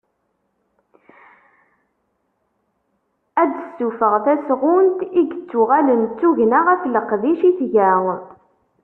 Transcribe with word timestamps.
Ad 3.41 3.49
d-tessufeɣ 3.51 4.13
tasɣunt 4.25 4.99
i 5.19 5.21
yettuɣalen 5.27 6.01
d 6.09 6.11
tugna 6.19 6.59
ɣef 6.67 6.81
leqdic 6.93 7.41
i 7.49 7.51
tga. 7.59 7.91